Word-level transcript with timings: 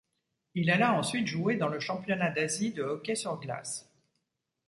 Il 0.55 0.71
alla 0.71 0.95
ensuite 0.95 1.27
jouer 1.27 1.57
dans 1.57 1.67
le 1.67 1.79
Championnat 1.79 2.31
d'Asie 2.31 2.73
de 2.73 2.81
hockey 2.81 3.13
sur 3.13 3.39
glace. 3.39 3.87